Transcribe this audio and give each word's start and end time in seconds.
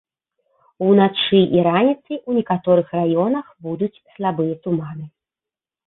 Уначы 0.85 1.41
і 1.59 1.67
раніцай 1.67 2.17
у 2.27 2.31
некаторых 2.39 2.87
раёнах 2.99 3.45
будуць 3.69 3.95
слабыя 4.13 4.53
туманы. 4.69 5.05